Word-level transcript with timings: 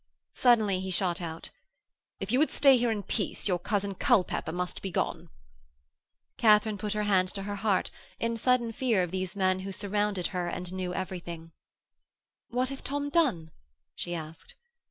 Suddenly 0.33 0.79
he 0.79 0.89
shot 0.89 1.21
out: 1.21 1.51
'If 2.19 2.31
you 2.31 2.39
would 2.39 2.49
stay 2.49 2.75
here 2.75 2.89
in 2.89 3.03
peace 3.03 3.47
your 3.47 3.59
cousin 3.59 3.93
Culpepper 3.93 4.51
must 4.51 4.81
begone.' 4.81 5.29
Katharine 6.37 6.79
put 6.79 6.93
her 6.93 7.03
hand 7.03 7.29
to 7.35 7.43
her 7.43 7.57
heart 7.57 7.91
in 8.19 8.35
sudden 8.35 8.71
fear 8.71 9.03
of 9.03 9.11
these 9.11 9.35
men 9.35 9.59
who 9.59 9.71
surrounded 9.71 10.25
her 10.33 10.47
and 10.47 10.73
knew 10.73 10.91
everything. 10.91 11.51
'What 12.49 12.69
hath 12.69 12.83
Tom 12.83 13.09
done?' 13.09 13.51
she 13.93 14.15
asked. 14.15 14.55